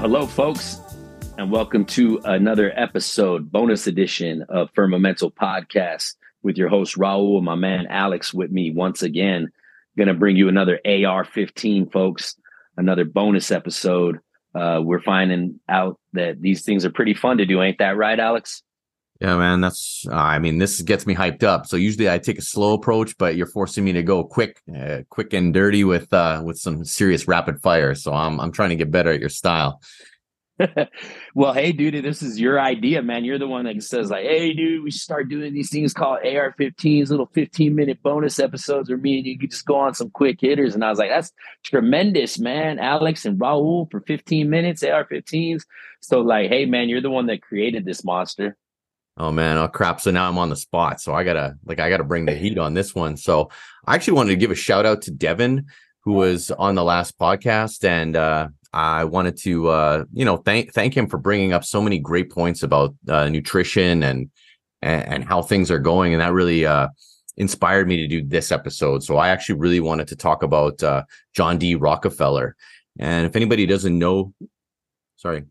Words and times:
hello, 0.00 0.26
folks, 0.26 0.80
and 1.36 1.52
welcome 1.52 1.84
to 1.84 2.18
another 2.24 2.72
episode, 2.74 3.52
bonus 3.52 3.86
edition 3.86 4.42
of 4.48 4.72
Firmamental 4.72 5.30
Podcast 5.30 6.14
with 6.42 6.56
your 6.56 6.70
host 6.70 6.96
Raul, 6.96 7.42
my 7.42 7.54
man 7.54 7.86
Alex, 7.90 8.32
with 8.32 8.50
me 8.50 8.70
once 8.70 9.02
again. 9.02 9.52
Going 9.98 10.08
to 10.08 10.14
bring 10.14 10.36
you 10.36 10.48
another 10.48 10.80
AR-15, 10.86 11.92
folks, 11.92 12.34
another 12.78 13.04
bonus 13.04 13.50
episode. 13.50 14.20
Uh, 14.54 14.80
we're 14.82 15.02
finding 15.02 15.60
out 15.68 16.00
that 16.14 16.40
these 16.40 16.64
things 16.64 16.86
are 16.86 16.90
pretty 16.90 17.12
fun 17.12 17.36
to 17.36 17.44
do, 17.44 17.60
ain't 17.60 17.76
that 17.76 17.98
right, 17.98 18.18
Alex? 18.18 18.62
Yeah, 19.20 19.36
man, 19.36 19.60
that's. 19.60 20.06
Uh, 20.10 20.14
I 20.14 20.38
mean, 20.38 20.56
this 20.56 20.80
gets 20.80 21.06
me 21.06 21.14
hyped 21.14 21.42
up. 21.42 21.66
So 21.66 21.76
usually 21.76 22.08
I 22.08 22.18
take 22.18 22.38
a 22.38 22.42
slow 22.42 22.72
approach, 22.72 23.18
but 23.18 23.36
you're 23.36 23.46
forcing 23.46 23.84
me 23.84 23.92
to 23.92 24.02
go 24.02 24.24
quick, 24.24 24.62
uh, 24.74 25.00
quick 25.10 25.34
and 25.34 25.52
dirty 25.52 25.84
with 25.84 26.10
uh, 26.12 26.42
with 26.42 26.58
some 26.58 26.84
serious 26.86 27.28
rapid 27.28 27.60
fire. 27.60 27.94
So 27.94 28.14
I'm 28.14 28.40
I'm 28.40 28.50
trying 28.50 28.70
to 28.70 28.76
get 28.76 28.90
better 28.90 29.12
at 29.12 29.20
your 29.20 29.28
style. 29.28 29.82
well, 31.34 31.52
hey, 31.52 31.72
dude, 31.72 32.02
this 32.02 32.22
is 32.22 32.40
your 32.40 32.60
idea, 32.60 33.02
man. 33.02 33.24
You're 33.24 33.38
the 33.38 33.46
one 33.46 33.66
that 33.66 33.82
says 33.82 34.10
like, 34.10 34.24
"Hey, 34.24 34.54
dude, 34.54 34.82
we 34.82 34.90
start 34.90 35.28
doing 35.28 35.52
these 35.52 35.70
things 35.70 35.92
called 35.92 36.20
AR-15s, 36.24 37.10
little 37.10 37.30
15 37.34 37.74
minute 37.74 38.02
bonus 38.02 38.38
episodes 38.38 38.88
where 38.88 38.98
me 38.98 39.18
and 39.18 39.26
you 39.26 39.38
could 39.38 39.50
just 39.50 39.66
go 39.66 39.76
on 39.76 39.94
some 39.94 40.08
quick 40.08 40.40
hitters." 40.40 40.74
And 40.74 40.82
I 40.82 40.88
was 40.88 40.98
like, 40.98 41.10
"That's 41.10 41.32
tremendous, 41.62 42.38
man." 42.38 42.78
Alex 42.78 43.26
and 43.26 43.38
Raul 43.38 43.90
for 43.90 44.00
15 44.00 44.48
minutes, 44.48 44.82
AR-15s. 44.82 45.62
So, 46.00 46.20
like, 46.20 46.48
hey, 46.48 46.64
man, 46.64 46.88
you're 46.88 47.02
the 47.02 47.10
one 47.10 47.26
that 47.26 47.42
created 47.42 47.84
this 47.84 48.02
monster. 48.02 48.56
Oh 49.20 49.30
man, 49.30 49.58
oh 49.58 49.68
crap. 49.68 50.00
So 50.00 50.10
now 50.10 50.26
I'm 50.26 50.38
on 50.38 50.48
the 50.48 50.56
spot. 50.56 50.98
So 50.98 51.12
I 51.12 51.24
gotta 51.24 51.54
like 51.66 51.78
I 51.78 51.90
gotta 51.90 52.04
bring 52.04 52.24
the 52.24 52.34
heat 52.34 52.56
on 52.56 52.72
this 52.72 52.94
one. 52.94 53.18
So 53.18 53.50
I 53.86 53.94
actually 53.94 54.14
wanted 54.14 54.30
to 54.30 54.36
give 54.36 54.50
a 54.50 54.54
shout 54.54 54.86
out 54.86 55.02
to 55.02 55.10
Devin, 55.10 55.66
who 56.04 56.14
was 56.14 56.50
on 56.52 56.74
the 56.74 56.82
last 56.82 57.18
podcast. 57.18 57.84
And 57.84 58.16
uh 58.16 58.48
I 58.72 59.04
wanted 59.04 59.36
to 59.38 59.68
uh, 59.68 60.04
you 60.14 60.24
know, 60.24 60.38
thank 60.38 60.72
thank 60.72 60.96
him 60.96 61.06
for 61.06 61.18
bringing 61.18 61.52
up 61.52 61.64
so 61.64 61.82
many 61.82 61.98
great 61.98 62.30
points 62.30 62.62
about 62.62 62.94
uh, 63.08 63.28
nutrition 63.28 64.02
and, 64.04 64.30
and 64.80 65.06
and 65.06 65.24
how 65.24 65.42
things 65.42 65.70
are 65.70 65.78
going. 65.78 66.14
And 66.14 66.22
that 66.22 66.32
really 66.32 66.64
uh 66.64 66.88
inspired 67.36 67.88
me 67.88 67.98
to 67.98 68.08
do 68.08 68.24
this 68.24 68.50
episode. 68.50 69.02
So 69.04 69.18
I 69.18 69.28
actually 69.28 69.58
really 69.58 69.80
wanted 69.80 70.08
to 70.08 70.16
talk 70.16 70.42
about 70.42 70.82
uh 70.82 71.02
John 71.34 71.58
D. 71.58 71.74
Rockefeller. 71.74 72.56
And 72.98 73.26
if 73.26 73.36
anybody 73.36 73.66
doesn't 73.66 73.98
know, 73.98 74.32
sorry, 75.16 75.44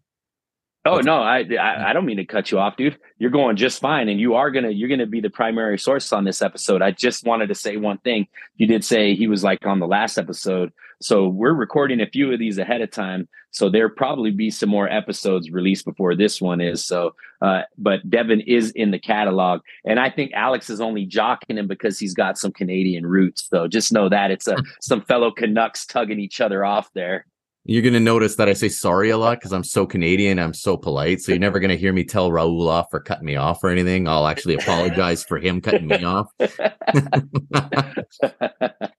Oh 0.85 0.99
no, 0.99 1.21
I, 1.21 1.45
I, 1.59 1.89
I 1.89 1.93
don't 1.93 2.05
mean 2.05 2.17
to 2.17 2.25
cut 2.25 2.51
you 2.51 2.59
off, 2.59 2.77
dude. 2.77 2.97
You're 3.17 3.31
going 3.31 3.57
just 3.57 3.81
fine, 3.81 4.07
and 4.07 4.19
you 4.19 4.35
are 4.35 4.49
gonna 4.49 4.69
you're 4.69 4.87
gonna 4.87 5.05
be 5.05 5.19
the 5.19 5.29
primary 5.29 5.77
source 5.77 6.13
on 6.13 6.23
this 6.23 6.41
episode. 6.41 6.81
I 6.81 6.91
just 6.91 7.25
wanted 7.25 7.47
to 7.47 7.55
say 7.55 7.75
one 7.75 7.97
thing. 7.97 8.27
You 8.55 8.65
did 8.65 8.85
say 8.85 9.13
he 9.13 9.27
was 9.27 9.43
like 9.43 9.65
on 9.65 9.79
the 9.79 9.87
last 9.87 10.17
episode, 10.17 10.71
so 11.01 11.27
we're 11.27 11.53
recording 11.53 11.99
a 11.99 12.07
few 12.07 12.31
of 12.31 12.39
these 12.39 12.57
ahead 12.57 12.81
of 12.81 12.91
time. 12.91 13.27
So 13.51 13.69
there 13.69 13.89
probably 13.89 14.31
be 14.31 14.49
some 14.49 14.69
more 14.69 14.87
episodes 14.89 15.49
released 15.49 15.83
before 15.83 16.15
this 16.15 16.39
one 16.39 16.61
is. 16.61 16.85
So, 16.85 17.15
uh, 17.41 17.63
but 17.77 18.07
Devin 18.09 18.41
is 18.41 18.71
in 18.71 18.91
the 18.91 18.99
catalog, 18.99 19.61
and 19.83 19.99
I 19.99 20.09
think 20.09 20.31
Alex 20.33 20.69
is 20.69 20.79
only 20.79 21.05
jocking 21.05 21.57
him 21.57 21.67
because 21.67 21.99
he's 21.99 22.13
got 22.13 22.37
some 22.37 22.53
Canadian 22.53 23.05
roots. 23.05 23.47
So 23.49 23.67
just 23.67 23.91
know 23.91 24.07
that 24.07 24.31
it's 24.31 24.47
a 24.47 24.55
some 24.81 25.01
fellow 25.01 25.31
Canucks 25.31 25.85
tugging 25.85 26.19
each 26.19 26.39
other 26.39 26.63
off 26.63 26.89
there. 26.93 27.25
You're 27.69 27.83
going 27.83 27.93
to 27.93 27.99
notice 27.99 28.35
that 28.37 28.49
I 28.49 28.53
say 28.53 28.67
sorry 28.67 29.11
a 29.11 29.17
lot 29.19 29.37
because 29.37 29.53
I'm 29.53 29.63
so 29.63 29.85
Canadian. 29.85 30.39
I'm 30.39 30.55
so 30.55 30.75
polite. 30.75 31.21
So 31.21 31.31
you're 31.31 31.37
never 31.37 31.59
going 31.59 31.69
to 31.69 31.77
hear 31.77 31.93
me 31.93 32.03
tell 32.03 32.31
Raul 32.31 32.67
off 32.67 32.87
for 32.89 32.99
cutting 32.99 33.27
me 33.27 33.35
off 33.35 33.63
or 33.63 33.69
anything. 33.69 34.07
I'll 34.07 34.25
actually 34.25 34.55
apologize 34.55 35.23
for 35.23 35.37
him 35.37 35.61
cutting 35.61 35.85
me 35.85 36.03
off. 36.03 36.31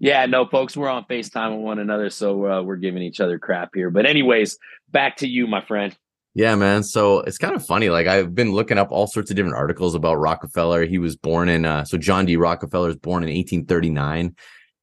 yeah, 0.00 0.26
no, 0.26 0.44
folks, 0.44 0.76
we're 0.76 0.88
on 0.88 1.04
FaceTime 1.08 1.54
with 1.54 1.64
one 1.64 1.78
another. 1.78 2.10
So 2.10 2.46
uh, 2.46 2.62
we're 2.64 2.78
giving 2.78 3.00
each 3.00 3.20
other 3.20 3.38
crap 3.38 3.70
here. 3.74 3.90
But, 3.90 4.06
anyways, 4.06 4.58
back 4.90 5.18
to 5.18 5.28
you, 5.28 5.46
my 5.46 5.60
friend. 5.60 5.96
Yeah, 6.34 6.56
man. 6.56 6.82
So 6.82 7.20
it's 7.20 7.38
kind 7.38 7.54
of 7.54 7.64
funny. 7.64 7.90
Like 7.90 8.08
I've 8.08 8.34
been 8.34 8.50
looking 8.50 8.78
up 8.78 8.88
all 8.90 9.06
sorts 9.06 9.30
of 9.30 9.36
different 9.36 9.56
articles 9.56 9.94
about 9.94 10.16
Rockefeller. 10.16 10.84
He 10.84 10.98
was 10.98 11.14
born 11.14 11.48
in, 11.48 11.64
uh, 11.64 11.84
so 11.84 11.96
John 11.96 12.26
D. 12.26 12.36
Rockefeller 12.36 12.88
was 12.88 12.96
born 12.96 13.22
in 13.22 13.28
1839 13.28 14.34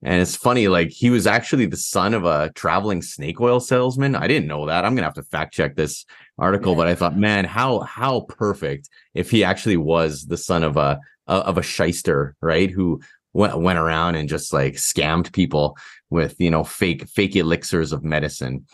and 0.04 0.22
it's 0.22 0.36
funny, 0.36 0.68
like 0.68 0.90
he 0.90 1.10
was 1.10 1.26
actually 1.26 1.66
the 1.66 1.78
son 1.78 2.14
of 2.14 2.24
a 2.24 2.52
traveling 2.54 3.02
snake 3.02 3.42
oil 3.42 3.60
salesman. 3.60 4.16
I 4.16 4.28
didn't 4.28 4.48
know 4.48 4.68
that. 4.68 4.86
I'm 4.86 4.96
gonna 4.96 5.08
have 5.08 5.16
to 5.16 5.24
fact 5.24 5.54
check 5.54 5.76
this 5.76 6.06
article, 6.38 6.76
but 6.76 6.88
I 6.88 6.94
thought, 6.94 7.18
man, 7.18 7.46
how 7.46 7.80
how 7.80 8.22
perfect 8.22 8.90
if 9.16 9.32
he 9.32 9.44
actually 9.44 9.78
was 9.78 10.26
the 10.26 10.38
son 10.38 10.64
of 10.64 10.78
a 10.78 11.00
of 11.26 11.58
a 11.58 11.64
shyster, 11.64 12.36
right? 12.42 12.70
Who 12.70 13.02
went 13.34 13.58
went 13.60 13.80
around 13.80 14.16
and 14.16 14.30
just 14.30 14.54
like 14.54 14.74
scammed 14.74 15.32
people 15.34 15.78
with 16.10 16.40
you 16.40 16.52
know 16.52 16.64
fake 16.64 17.08
fake 17.08 17.36
elixirs 17.36 17.92
of 17.92 18.04
medicine. 18.04 18.66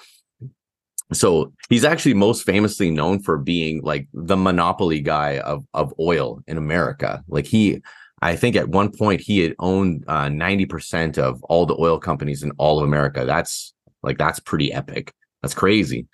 So 1.13 1.53
he's 1.69 1.85
actually 1.85 2.15
most 2.15 2.43
famously 2.43 2.89
known 2.89 3.19
for 3.21 3.37
being 3.37 3.81
like 3.81 4.07
the 4.13 4.37
monopoly 4.37 4.99
guy 4.99 5.39
of 5.39 5.65
of 5.73 5.93
oil 5.99 6.41
in 6.47 6.57
America. 6.57 7.23
Like 7.29 7.45
he 7.45 7.81
I 8.23 8.35
think 8.37 8.55
at 8.55 8.69
one 8.69 8.91
point 8.91 9.21
he 9.21 9.39
had 9.39 9.53
owned 9.59 10.05
uh, 10.07 10.27
90% 10.27 11.17
of 11.17 11.43
all 11.43 11.65
the 11.65 11.75
oil 11.77 11.99
companies 11.99 12.41
in 12.41 12.51
all 12.57 12.79
of 12.79 12.85
America. 12.85 13.25
That's 13.25 13.73
like, 14.01 14.17
that's 14.17 14.39
pretty 14.39 14.71
epic. 14.71 15.13
That's 15.41 15.53
crazy. 15.53 16.07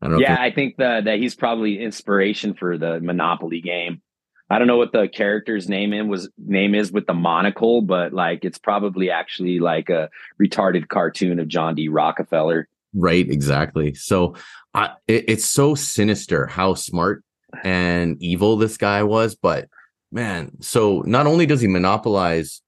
I 0.00 0.16
yeah, 0.18 0.36
I 0.40 0.52
think 0.52 0.76
that 0.76 1.06
that 1.06 1.18
he's 1.18 1.34
probably 1.34 1.80
inspiration 1.80 2.54
for 2.54 2.78
the 2.78 3.00
Monopoly 3.00 3.60
game. 3.60 4.00
I 4.48 4.58
don't 4.58 4.68
know 4.68 4.76
what 4.76 4.92
the 4.92 5.08
character's 5.08 5.68
name 5.68 5.92
in 5.92 6.06
was 6.06 6.30
name 6.38 6.76
is 6.76 6.92
with 6.92 7.06
the 7.06 7.14
monocle, 7.14 7.82
but 7.82 8.12
like 8.12 8.44
it's 8.44 8.58
probably 8.58 9.10
actually 9.10 9.58
like 9.58 9.90
a 9.90 10.08
retarded 10.40 10.86
cartoon 10.86 11.40
of 11.40 11.48
John 11.48 11.74
D. 11.74 11.88
Rockefeller. 11.88 12.68
Right, 12.94 13.28
exactly. 13.28 13.92
So 13.94 14.36
I, 14.72 14.92
it, 15.08 15.24
it's 15.28 15.44
so 15.44 15.74
sinister 15.74 16.46
how 16.46 16.74
smart 16.74 17.24
and 17.64 18.16
evil 18.22 18.56
this 18.56 18.76
guy 18.76 19.02
was, 19.02 19.34
but 19.34 19.68
man 20.10 20.50
so 20.60 21.02
not 21.06 21.26
only 21.26 21.46
does 21.46 21.60
he 21.60 21.68
monopolize 21.68 22.60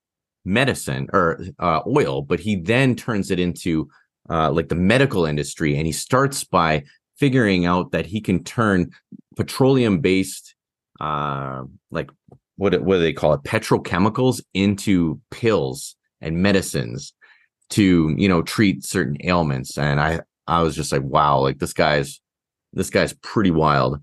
medicine 0.44 1.08
or 1.12 1.40
uh, 1.58 1.80
oil 1.86 2.22
but 2.22 2.40
he 2.40 2.56
then 2.56 2.94
turns 2.94 3.30
it 3.30 3.38
into 3.38 3.88
uh, 4.30 4.50
like 4.50 4.68
the 4.68 4.74
medical 4.74 5.24
industry 5.26 5.76
and 5.76 5.86
he 5.86 5.92
starts 5.92 6.44
by 6.44 6.82
figuring 7.16 7.66
out 7.66 7.92
that 7.92 8.06
he 8.06 8.20
can 8.20 8.42
turn 8.42 8.90
petroleum 9.36 10.00
based 10.00 10.54
uh, 11.00 11.62
like 11.90 12.10
what 12.56 12.78
what 12.82 12.96
do 12.96 13.00
they 13.00 13.12
call 13.12 13.32
it 13.32 13.42
petrochemicals 13.42 14.42
into 14.52 15.20
pills 15.30 15.96
and 16.20 16.42
medicines 16.42 17.14
to 17.70 18.14
you 18.18 18.28
know 18.28 18.42
treat 18.42 18.84
certain 18.84 19.16
ailments. 19.24 19.78
And 19.78 20.00
i 20.00 20.20
i 20.46 20.62
was 20.62 20.76
just 20.76 20.92
like 20.92 21.02
wow 21.02 21.38
like 21.38 21.58
this 21.58 21.72
guy's 21.72 22.20
this 22.72 22.90
guy's 22.90 23.14
pretty 23.14 23.50
wild 23.50 24.00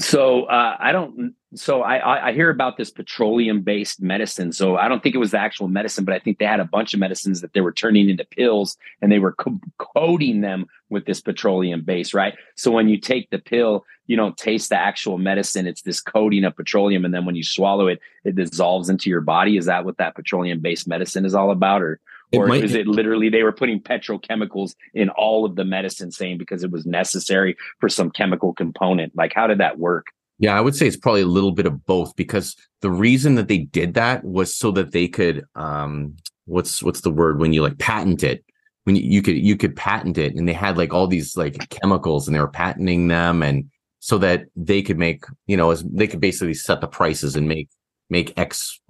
so 0.00 0.44
uh, 0.44 0.76
I 0.78 0.92
don't. 0.92 1.34
So 1.54 1.82
I, 1.82 2.28
I 2.28 2.32
hear 2.32 2.48
about 2.48 2.78
this 2.78 2.90
petroleum 2.90 3.60
based 3.60 4.00
medicine. 4.00 4.52
So 4.52 4.76
I 4.76 4.88
don't 4.88 5.02
think 5.02 5.14
it 5.14 5.18
was 5.18 5.32
the 5.32 5.38
actual 5.38 5.68
medicine, 5.68 6.06
but 6.06 6.14
I 6.14 6.18
think 6.18 6.38
they 6.38 6.46
had 6.46 6.60
a 6.60 6.64
bunch 6.64 6.94
of 6.94 7.00
medicines 7.00 7.42
that 7.42 7.52
they 7.52 7.60
were 7.60 7.72
turning 7.72 8.08
into 8.08 8.24
pills, 8.24 8.76
and 9.02 9.12
they 9.12 9.18
were 9.18 9.32
co- 9.32 9.60
coating 9.78 10.40
them 10.40 10.66
with 10.88 11.04
this 11.04 11.20
petroleum 11.20 11.82
base, 11.82 12.14
right? 12.14 12.34
So 12.56 12.70
when 12.70 12.88
you 12.88 12.98
take 12.98 13.28
the 13.30 13.38
pill, 13.38 13.84
you 14.06 14.16
don't 14.16 14.36
taste 14.36 14.70
the 14.70 14.78
actual 14.78 15.18
medicine; 15.18 15.66
it's 15.66 15.82
this 15.82 16.00
coating 16.00 16.44
of 16.44 16.56
petroleum, 16.56 17.04
and 17.04 17.12
then 17.12 17.26
when 17.26 17.36
you 17.36 17.44
swallow 17.44 17.86
it, 17.88 18.00
it 18.24 18.34
dissolves 18.34 18.88
into 18.88 19.10
your 19.10 19.20
body. 19.20 19.58
Is 19.58 19.66
that 19.66 19.84
what 19.84 19.98
that 19.98 20.14
petroleum 20.14 20.60
based 20.60 20.88
medicine 20.88 21.26
is 21.26 21.34
all 21.34 21.50
about, 21.50 21.82
or 21.82 22.00
or 22.34 22.46
might, 22.46 22.64
is 22.64 22.74
it 22.74 22.86
literally 22.86 23.28
they 23.28 23.42
were 23.42 23.52
putting 23.52 23.80
petrochemicals 23.80 24.74
in 24.94 25.10
all 25.10 25.44
of 25.44 25.56
the 25.56 25.64
medicine 25.64 26.10
saying 26.10 26.38
because 26.38 26.62
it 26.62 26.70
was 26.70 26.86
necessary 26.86 27.56
for 27.78 27.88
some 27.88 28.10
chemical 28.10 28.52
component? 28.52 29.14
Like 29.16 29.32
how 29.34 29.46
did 29.46 29.58
that 29.58 29.78
work? 29.78 30.06
Yeah 30.38 30.56
i 30.56 30.60
would 30.60 30.74
say 30.74 30.86
it's 30.86 30.96
probably 30.96 31.20
a 31.20 31.26
little 31.26 31.52
bit 31.52 31.66
of 31.66 31.84
both 31.86 32.16
because 32.16 32.56
the 32.80 32.90
reason 32.90 33.36
that 33.36 33.48
they 33.48 33.58
did 33.58 33.94
that 33.94 34.24
was 34.24 34.54
so 34.54 34.70
that 34.72 34.90
they 34.92 35.06
could 35.06 35.44
um 35.54 36.16
what's 36.46 36.82
what's 36.82 37.02
the 37.02 37.10
word 37.10 37.38
when 37.38 37.52
you 37.52 37.62
like 37.62 37.78
patent 37.78 38.22
it? 38.22 38.44
When 38.84 38.96
you, 38.96 39.02
you 39.02 39.22
could 39.22 39.36
you 39.36 39.56
could 39.56 39.76
patent 39.76 40.18
it 40.18 40.34
and 40.34 40.48
they 40.48 40.52
had 40.52 40.76
like 40.76 40.92
all 40.92 41.06
these 41.06 41.36
like 41.36 41.68
chemicals 41.68 42.26
and 42.26 42.34
they 42.34 42.40
were 42.40 42.48
patenting 42.48 43.08
them 43.08 43.42
and 43.42 43.70
so 44.00 44.18
that 44.18 44.46
they 44.56 44.82
could 44.82 44.98
make 44.98 45.24
you 45.46 45.56
know 45.56 45.70
as 45.70 45.84
they 45.84 46.08
could 46.08 46.20
basically 46.20 46.54
set 46.54 46.80
the 46.80 46.88
prices 46.88 47.36
and 47.36 47.46
make 47.46 47.68
make 48.10 48.36
x 48.36 48.80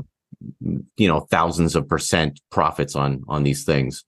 you 0.60 1.08
know 1.08 1.20
thousands 1.30 1.74
of 1.76 1.88
percent 1.88 2.40
profits 2.50 2.96
on 2.96 3.22
on 3.28 3.42
these 3.42 3.64
things. 3.64 4.04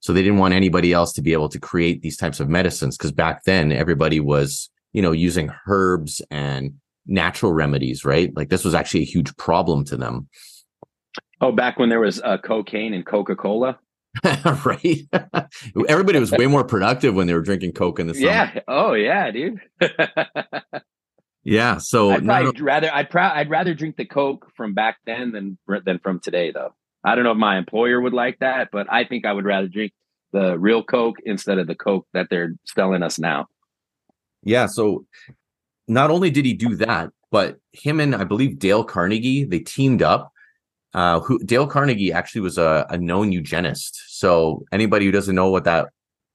So 0.00 0.12
they 0.12 0.22
didn't 0.22 0.38
want 0.38 0.54
anybody 0.54 0.92
else 0.92 1.12
to 1.14 1.22
be 1.22 1.32
able 1.32 1.48
to 1.48 1.58
create 1.58 2.02
these 2.02 2.16
types 2.16 2.40
of 2.40 2.48
medicines 2.48 2.96
because 2.96 3.12
back 3.12 3.44
then 3.44 3.72
everybody 3.72 4.20
was 4.20 4.70
you 4.92 5.02
know 5.02 5.12
using 5.12 5.50
herbs 5.66 6.22
and 6.30 6.74
natural 7.06 7.52
remedies 7.52 8.04
right? 8.04 8.34
Like 8.36 8.48
this 8.48 8.64
was 8.64 8.74
actually 8.74 9.02
a 9.02 9.06
huge 9.06 9.36
problem 9.36 9.84
to 9.86 9.96
them. 9.96 10.28
Oh 11.40 11.52
back 11.52 11.78
when 11.78 11.88
there 11.88 12.00
was 12.00 12.20
uh, 12.22 12.38
cocaine 12.38 12.94
and 12.94 13.04
coca-cola? 13.04 13.78
Right. 14.64 15.06
Everybody 15.88 16.18
was 16.18 16.32
way 16.32 16.46
more 16.46 16.64
productive 16.64 17.14
when 17.14 17.26
they 17.26 17.34
were 17.34 17.42
drinking 17.42 17.72
coke 17.72 18.00
in 18.00 18.06
the 18.08 18.14
summer. 18.14 18.26
Yeah. 18.26 18.60
Oh 18.66 18.94
yeah 18.94 19.30
dude 19.30 19.60
Yeah, 21.50 21.78
so 21.78 22.10
I'd 22.10 22.24
no, 22.24 22.52
rather 22.60 22.92
I'd 22.92 23.08
pro- 23.08 23.22
I'd 23.22 23.48
rather 23.48 23.72
drink 23.72 23.96
the 23.96 24.04
Coke 24.04 24.50
from 24.54 24.74
back 24.74 24.98
then 25.06 25.32
than 25.32 25.56
than 25.84 25.98
from 25.98 26.20
today, 26.20 26.50
though. 26.50 26.74
I 27.04 27.14
don't 27.14 27.24
know 27.24 27.32
if 27.32 27.38
my 27.38 27.56
employer 27.56 28.00
would 28.02 28.12
like 28.12 28.38
that, 28.40 28.68
but 28.70 28.86
I 28.92 29.04
think 29.04 29.24
I 29.24 29.32
would 29.32 29.46
rather 29.46 29.66
drink 29.66 29.92
the 30.32 30.58
real 30.58 30.82
Coke 30.82 31.16
instead 31.24 31.58
of 31.58 31.66
the 31.66 31.74
Coke 31.74 32.06
that 32.12 32.26
they're 32.28 32.54
selling 32.66 33.02
us 33.02 33.18
now. 33.18 33.46
Yeah. 34.42 34.66
So 34.66 35.06
not 35.86 36.10
only 36.10 36.30
did 36.30 36.44
he 36.44 36.52
do 36.52 36.74
that, 36.76 37.10
but 37.30 37.56
him 37.72 37.98
and 37.98 38.14
I 38.14 38.24
believe 38.24 38.58
Dale 38.58 38.84
Carnegie, 38.84 39.44
they 39.44 39.60
teamed 39.60 40.02
up. 40.02 40.32
Uh, 40.94 41.20
who 41.20 41.38
Dale 41.40 41.66
Carnegie 41.66 42.12
actually 42.12 42.40
was 42.40 42.58
a, 42.58 42.86
a 42.90 42.98
known 42.98 43.32
eugenist. 43.32 44.18
So 44.18 44.64
anybody 44.72 45.06
who 45.06 45.12
doesn't 45.12 45.34
know 45.34 45.50
what 45.50 45.64
that 45.64 45.88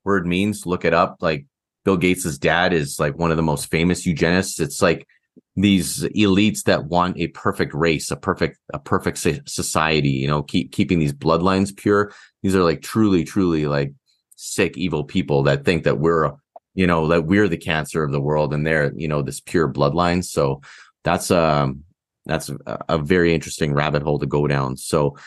word 0.06 0.26
means, 0.26 0.66
look 0.66 0.86
it 0.86 0.94
up. 0.94 1.18
Like 1.22 1.46
Bill 1.84 1.98
Gates's 1.98 2.38
dad 2.38 2.74
is 2.74 3.00
like 3.00 3.18
one 3.18 3.32
of 3.32 3.38
the 3.38 3.44
most 3.44 3.70
famous 3.70 4.06
eugenists. 4.06 4.60
It's 4.60 4.82
like 4.82 5.08
these 5.56 6.04
elites 6.16 6.64
that 6.64 6.86
want 6.86 7.20
a 7.20 7.28
perfect 7.28 7.74
race, 7.74 8.10
a 8.10 8.16
perfect, 8.16 8.58
a 8.74 8.80
perfect 8.80 9.18
society, 9.18 10.10
you 10.10 10.28
know, 10.28 10.44
keep 10.44 10.72
keeping 10.72 11.00
these 11.00 11.14
bloodlines 11.14 11.76
pure. 11.76 12.12
These 12.42 12.56
are 12.56 12.64
like 12.64 12.82
truly, 12.82 13.24
truly 13.24 13.66
like 13.66 13.94
sick, 14.36 14.78
evil 14.78 15.04
people 15.04 15.44
that 15.44 15.66
think 15.66 15.84
that 15.84 16.00
we're, 16.00 16.32
you 16.74 16.88
know, 16.88 17.08
that 17.10 17.26
we're 17.26 17.48
the 17.48 17.58
cancer 17.58 18.04
of 18.04 18.12
the 18.12 18.22
world 18.22 18.54
and 18.54 18.66
they're, 18.66 18.92
you 18.96 19.08
know, 19.08 19.22
this 19.22 19.40
pure 19.40 19.72
bloodline. 19.72 20.24
So 20.24 20.62
that's, 21.04 21.30
um, 21.32 21.84
that's 22.26 22.50
a, 22.50 22.80
a 22.90 22.98
very 22.98 23.34
interesting 23.34 23.74
rabbit 23.74 24.02
hole 24.02 24.20
to 24.20 24.26
go 24.26 24.48
down. 24.48 24.78
So, 24.78 25.18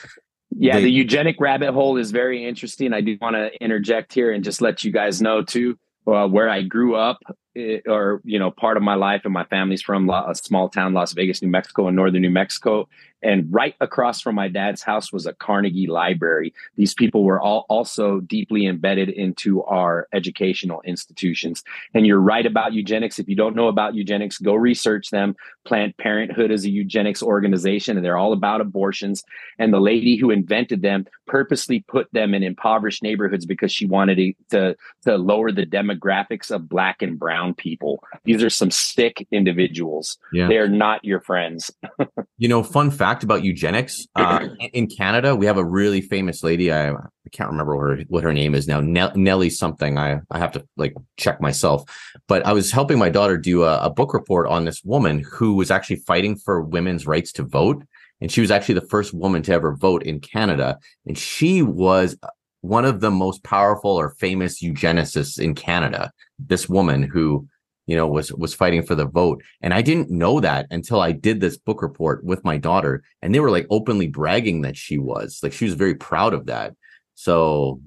yeah, 0.50 0.76
they, 0.76 0.84
the 0.84 0.90
eugenic 0.90 1.36
rabbit 1.40 1.72
hole 1.72 1.98
is 1.98 2.10
very 2.10 2.44
interesting. 2.44 2.92
I 2.92 3.00
do 3.00 3.18
want 3.20 3.36
to 3.36 3.50
interject 3.62 4.14
here 4.14 4.32
and 4.32 4.42
just 4.42 4.60
let 4.60 4.82
you 4.82 4.90
guys 4.90 5.20
know 5.20 5.42
too 5.42 5.78
uh, 6.06 6.28
where 6.28 6.48
I 6.48 6.62
grew 6.62 6.94
up, 6.94 7.18
it, 7.54 7.82
or 7.86 8.20
you 8.24 8.38
know, 8.38 8.50
part 8.50 8.76
of 8.76 8.82
my 8.82 8.94
life 8.94 9.22
and 9.24 9.32
my 9.32 9.44
family's 9.44 9.82
from 9.82 10.08
a 10.10 10.34
small 10.34 10.68
town, 10.68 10.94
Las 10.94 11.12
Vegas, 11.12 11.42
New 11.42 11.48
Mexico, 11.48 11.88
in 11.88 11.94
northern 11.94 12.22
New 12.22 12.30
Mexico. 12.30 12.88
And 13.22 13.46
right 13.50 13.74
across 13.80 14.20
from 14.20 14.34
my 14.34 14.48
dad's 14.48 14.82
house 14.82 15.12
was 15.12 15.26
a 15.26 15.32
Carnegie 15.32 15.86
Library. 15.86 16.52
These 16.76 16.94
people 16.94 17.24
were 17.24 17.40
all 17.40 17.64
also 17.68 18.20
deeply 18.20 18.66
embedded 18.66 19.08
into 19.08 19.62
our 19.64 20.06
educational 20.12 20.82
institutions. 20.82 21.64
And 21.94 22.06
you're 22.06 22.20
right 22.20 22.44
about 22.44 22.74
eugenics. 22.74 23.18
If 23.18 23.28
you 23.28 23.36
don't 23.36 23.56
know 23.56 23.68
about 23.68 23.94
eugenics, 23.94 24.38
go 24.38 24.54
research 24.54 25.10
them. 25.10 25.34
Planned 25.64 25.96
Parenthood 25.96 26.50
is 26.50 26.64
a 26.64 26.70
eugenics 26.70 27.22
organization, 27.22 27.96
and 27.96 28.04
they're 28.04 28.18
all 28.18 28.32
about 28.32 28.60
abortions. 28.60 29.24
And 29.58 29.72
the 29.72 29.80
lady 29.80 30.16
who 30.16 30.30
invented 30.30 30.82
them 30.82 31.06
purposely 31.26 31.84
put 31.88 32.08
them 32.12 32.34
in 32.34 32.42
impoverished 32.42 33.02
neighborhoods 33.02 33.46
because 33.46 33.72
she 33.72 33.86
wanted 33.86 34.16
to, 34.16 34.32
to, 34.50 34.76
to 35.04 35.16
lower 35.16 35.50
the 35.50 35.66
demographics 35.66 36.50
of 36.50 36.68
black 36.68 37.02
and 37.02 37.18
brown 37.18 37.54
people. 37.54 38.02
These 38.24 38.42
are 38.44 38.50
some 38.50 38.70
sick 38.70 39.26
individuals. 39.32 40.18
Yeah. 40.32 40.48
They 40.48 40.58
are 40.58 40.68
not 40.68 41.04
your 41.04 41.20
friends. 41.20 41.72
you 42.38 42.48
know, 42.48 42.62
fun 42.62 42.90
fact 42.90 43.05
fact 43.06 43.22
about 43.22 43.44
eugenics 43.44 44.06
uh, 44.16 44.48
in 44.72 44.88
Canada, 44.88 45.36
we 45.36 45.46
have 45.46 45.58
a 45.58 45.64
really 45.64 46.00
famous 46.00 46.42
lady. 46.42 46.72
I, 46.72 46.90
I 46.90 47.28
can't 47.30 47.50
remember 47.50 47.76
what 47.76 47.98
her, 47.98 48.04
what 48.08 48.24
her 48.24 48.32
name 48.32 48.54
is 48.54 48.66
now. 48.66 48.80
Nellie 48.80 49.50
something. 49.50 49.96
I 49.96 50.20
I 50.30 50.38
have 50.38 50.52
to 50.52 50.66
like 50.76 50.94
check 51.16 51.40
myself. 51.40 51.84
But 52.26 52.44
I 52.44 52.52
was 52.52 52.72
helping 52.72 52.98
my 52.98 53.08
daughter 53.08 53.38
do 53.38 53.62
a, 53.62 53.78
a 53.78 53.90
book 53.90 54.12
report 54.12 54.48
on 54.48 54.64
this 54.64 54.82
woman 54.82 55.22
who 55.30 55.54
was 55.54 55.70
actually 55.70 56.00
fighting 56.10 56.36
for 56.36 56.60
women's 56.60 57.06
rights 57.06 57.30
to 57.32 57.44
vote, 57.44 57.84
and 58.20 58.32
she 58.32 58.40
was 58.40 58.50
actually 58.50 58.74
the 58.74 58.88
first 58.88 59.14
woman 59.14 59.42
to 59.42 59.52
ever 59.52 59.76
vote 59.76 60.02
in 60.02 60.18
Canada, 60.18 60.78
and 61.06 61.16
she 61.16 61.62
was 61.62 62.16
one 62.62 62.84
of 62.84 63.00
the 63.00 63.12
most 63.12 63.44
powerful 63.44 63.92
or 63.92 64.10
famous 64.10 64.60
eugenicists 64.60 65.38
in 65.38 65.54
Canada. 65.54 66.10
This 66.40 66.68
woman 66.68 67.04
who 67.04 67.46
you 67.86 67.96
know 67.96 68.06
was 68.06 68.32
was 68.32 68.54
fighting 68.54 68.82
for 68.82 68.94
the 68.94 69.06
vote. 69.06 69.42
And 69.60 69.72
i 69.72 69.82
didn't 69.82 70.10
know 70.10 70.40
that 70.40 70.66
until 70.70 71.00
i 71.00 71.12
did 71.12 71.40
this 71.40 71.56
book 71.56 71.82
report 71.82 72.24
with 72.24 72.44
my 72.44 72.58
daughter 72.58 73.02
and 73.22 73.34
they 73.34 73.40
were 73.40 73.50
like 73.50 73.66
openly 73.70 74.08
bragging 74.08 74.62
that 74.62 74.76
she 74.76 74.98
was. 74.98 75.40
Like 75.42 75.52
she 75.52 75.64
was 75.64 75.74
very 75.74 75.94
proud 75.94 76.34
of 76.34 76.46
that. 76.46 76.74
So 77.14 77.80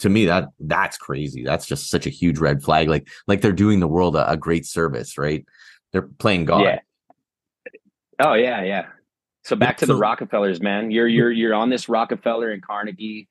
to 0.00 0.08
me 0.08 0.26
that 0.26 0.48
that's 0.60 0.96
crazy. 0.96 1.44
That's 1.44 1.66
just 1.66 1.90
such 1.90 2.06
a 2.06 2.10
huge 2.10 2.38
red 2.38 2.62
flag. 2.62 2.88
Like 2.88 3.08
like 3.26 3.40
they're 3.40 3.52
doing 3.52 3.80
the 3.80 3.88
world 3.88 4.16
a, 4.16 4.30
a 4.30 4.36
great 4.36 4.66
service 4.66 5.18
right? 5.18 5.44
They're 5.92 6.02
playing 6.02 6.46
god. 6.46 6.62
Yeah. 6.62 6.78
Oh 8.18 8.34
yeah 8.34 8.62
yeah. 8.62 8.86
So 9.44 9.56
back 9.56 9.78
to 9.78 9.86
so, 9.86 9.94
the 9.94 9.98
rockefellers 9.98 10.60
man. 10.60 10.90
You're 10.90 11.08
you're 11.08 11.32
you're 11.32 11.54
on 11.54 11.68
this 11.68 11.88
rockefeller 11.88 12.50
and 12.50 12.62
carnegie 12.62 13.28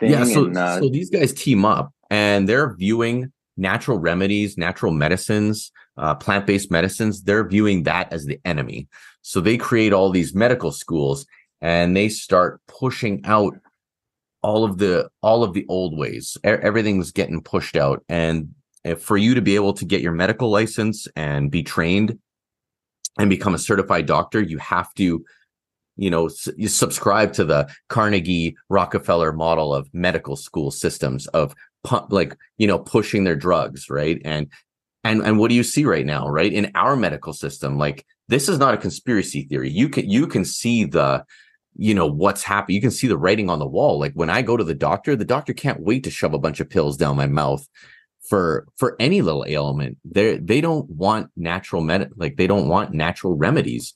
thing 0.00 0.10
yeah 0.10 0.24
so, 0.24 0.46
and, 0.46 0.56
uh, 0.56 0.80
so 0.80 0.88
these 0.88 1.10
guys 1.10 1.32
team 1.32 1.64
up 1.64 1.92
and 2.10 2.48
they're 2.48 2.74
viewing 2.74 3.32
natural 3.56 3.98
remedies, 3.98 4.56
natural 4.56 4.92
medicines, 4.92 5.72
uh, 5.96 6.14
plant 6.14 6.46
based 6.46 6.70
medicines, 6.70 7.22
they're 7.22 7.46
viewing 7.46 7.82
that 7.84 8.12
as 8.12 8.24
the 8.24 8.40
enemy. 8.44 8.88
So 9.22 9.40
they 9.40 9.56
create 9.56 9.92
all 9.92 10.10
these 10.10 10.34
medical 10.34 10.72
schools 10.72 11.26
and 11.60 11.96
they 11.96 12.08
start 12.08 12.60
pushing 12.66 13.24
out 13.24 13.54
all 14.42 14.64
of 14.64 14.78
the 14.78 15.08
all 15.22 15.44
of 15.44 15.54
the 15.54 15.64
old 15.68 15.96
ways 15.96 16.36
everything's 16.44 17.12
getting 17.12 17.40
pushed 17.40 17.76
out 17.76 18.04
and 18.08 18.48
for 18.98 19.16
you 19.16 19.34
to 19.34 19.40
be 19.40 19.54
able 19.54 19.72
to 19.72 19.84
get 19.84 20.02
your 20.02 20.12
medical 20.12 20.50
license 20.50 21.06
and 21.14 21.50
be 21.50 21.62
trained 21.62 22.18
and 23.18 23.30
become 23.30 23.54
a 23.54 23.58
certified 23.58 24.04
doctor 24.04 24.42
you 24.42 24.58
have 24.58 24.92
to 24.94 25.24
you 25.96 26.10
know 26.10 26.28
you 26.56 26.66
subscribe 26.68 27.32
to 27.32 27.44
the 27.44 27.68
carnegie 27.88 28.56
rockefeller 28.68 29.32
model 29.32 29.72
of 29.72 29.88
medical 29.94 30.34
school 30.34 30.70
systems 30.70 31.28
of 31.28 31.54
like 32.10 32.36
you 32.58 32.66
know 32.66 32.78
pushing 32.78 33.24
their 33.24 33.36
drugs 33.36 33.90
right? 33.90 34.20
And 34.24 34.48
and 35.04 35.22
and 35.22 35.38
what 35.38 35.48
do 35.48 35.54
you 35.54 35.64
see 35.64 35.84
right 35.84 36.06
now 36.06 36.28
right? 36.28 36.52
In 36.52 36.70
our 36.74 36.96
medical 36.96 37.32
system 37.32 37.78
like 37.78 38.06
this 38.28 38.48
is 38.48 38.58
not 38.58 38.74
a 38.74 38.78
conspiracy 38.78 39.42
theory. 39.44 39.70
You 39.70 39.88
can 39.88 40.08
you 40.08 40.26
can 40.26 40.44
see 40.44 40.84
the 40.84 41.24
you 41.76 41.94
know 41.94 42.06
what's 42.06 42.42
happening 42.42 42.74
you 42.74 42.80
can 42.80 42.90
see 42.90 43.08
the 43.08 43.18
writing 43.18 43.50
on 43.50 43.58
the 43.58 43.66
wall. 43.66 43.98
Like 43.98 44.12
when 44.14 44.30
i 44.30 44.42
go 44.42 44.56
to 44.56 44.64
the 44.64 44.74
doctor 44.74 45.16
the 45.16 45.24
doctor 45.24 45.52
can't 45.52 45.80
wait 45.80 46.04
to 46.04 46.10
shove 46.10 46.34
a 46.34 46.38
bunch 46.38 46.60
of 46.60 46.70
pills 46.70 46.96
down 46.96 47.16
my 47.16 47.26
mouth 47.26 47.66
for 48.28 48.66
for 48.76 48.96
any 49.00 49.22
little 49.22 49.44
ailment. 49.48 49.98
They 50.04 50.38
they 50.38 50.60
don't 50.60 50.88
want 50.88 51.30
natural 51.36 51.82
med 51.82 52.10
like 52.16 52.36
they 52.36 52.46
don't 52.46 52.68
want 52.68 52.92
natural 52.92 53.36
remedies. 53.36 53.94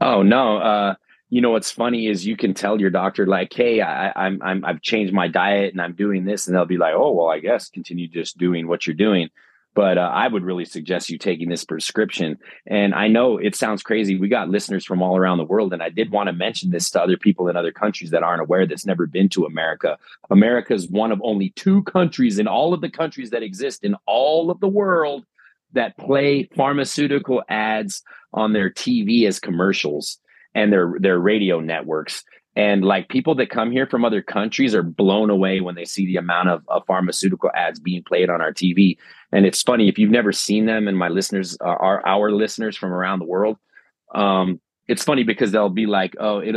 Oh 0.00 0.22
no 0.22 0.58
uh 0.58 0.94
you 1.30 1.40
know 1.40 1.50
what's 1.50 1.70
funny 1.70 2.08
is 2.08 2.26
you 2.26 2.36
can 2.36 2.52
tell 2.52 2.80
your 2.80 2.90
doctor 2.90 3.26
like 3.26 3.52
hey 3.54 3.80
I, 3.80 4.12
i'm 4.16 4.42
i'm 4.42 4.64
i've 4.64 4.82
changed 4.82 5.14
my 5.14 5.28
diet 5.28 5.72
and 5.72 5.80
i'm 5.80 5.94
doing 5.94 6.24
this 6.24 6.46
and 6.46 6.54
they'll 6.54 6.66
be 6.66 6.76
like 6.76 6.94
oh 6.94 7.12
well 7.12 7.28
i 7.28 7.38
guess 7.38 7.70
continue 7.70 8.08
just 8.08 8.36
doing 8.36 8.68
what 8.68 8.86
you're 8.86 8.94
doing. 8.94 9.30
But 9.72 9.98
uh, 9.98 10.10
i 10.12 10.26
would 10.26 10.42
really 10.42 10.64
suggest 10.64 11.08
you 11.08 11.16
taking 11.16 11.48
this 11.48 11.64
prescription. 11.64 12.36
And 12.66 12.92
i 12.92 13.06
know 13.06 13.38
it 13.38 13.54
sounds 13.54 13.84
crazy. 13.84 14.18
We 14.18 14.28
got 14.28 14.48
listeners 14.48 14.84
from 14.84 15.00
all 15.00 15.16
around 15.16 15.38
the 15.38 15.44
world 15.44 15.72
and 15.72 15.82
i 15.82 15.88
did 15.88 16.10
want 16.10 16.26
to 16.26 16.32
mention 16.32 16.70
this 16.70 16.90
to 16.90 17.00
other 17.00 17.16
people 17.16 17.48
in 17.48 17.56
other 17.56 17.72
countries 17.72 18.10
that 18.10 18.24
aren't 18.24 18.42
aware 18.42 18.66
that's 18.66 18.84
never 18.84 19.06
been 19.06 19.28
to 19.30 19.46
america. 19.46 19.96
America 20.30 20.74
is 20.74 20.88
one 20.88 21.12
of 21.12 21.20
only 21.22 21.50
two 21.50 21.84
countries 21.84 22.40
in 22.40 22.48
all 22.48 22.74
of 22.74 22.80
the 22.80 22.90
countries 22.90 23.30
that 23.30 23.44
exist 23.44 23.84
in 23.84 23.94
all 24.06 24.50
of 24.50 24.58
the 24.58 24.68
world 24.68 25.24
that 25.72 25.96
play 25.96 26.48
pharmaceutical 26.56 27.44
ads 27.48 28.02
on 28.34 28.52
their 28.52 28.70
tv 28.70 29.28
as 29.28 29.38
commercials 29.38 30.18
and 30.54 30.72
their 30.72 30.94
their 30.98 31.18
radio 31.18 31.60
networks. 31.60 32.24
And 32.56 32.84
like 32.84 33.08
people 33.08 33.34
that 33.36 33.50
come 33.50 33.70
here 33.70 33.86
from 33.86 34.04
other 34.04 34.22
countries 34.22 34.74
are 34.74 34.82
blown 34.82 35.30
away 35.30 35.60
when 35.60 35.76
they 35.76 35.84
see 35.84 36.04
the 36.04 36.16
amount 36.16 36.48
of, 36.48 36.62
of 36.68 36.84
pharmaceutical 36.86 37.50
ads 37.54 37.78
being 37.78 38.02
played 38.02 38.28
on 38.28 38.40
our 38.40 38.52
tv 38.52 38.96
and 39.30 39.46
it's 39.46 39.62
funny 39.62 39.88
if 39.88 39.98
you've 39.98 40.10
never 40.10 40.32
seen 40.32 40.66
them 40.66 40.88
and 40.88 40.98
my 40.98 41.08
listeners 41.08 41.56
are 41.60 42.04
our 42.04 42.32
listeners 42.32 42.76
from 42.76 42.92
around 42.92 43.20
the 43.20 43.24
world 43.24 43.56
um, 44.14 44.60
it's 44.88 45.04
funny 45.04 45.22
because 45.22 45.52
they'll 45.52 45.68
be 45.68 45.86
like 45.86 46.16
oh 46.18 46.38
it 46.38 46.56